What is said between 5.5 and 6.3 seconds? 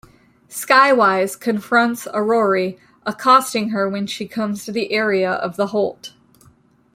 the holt.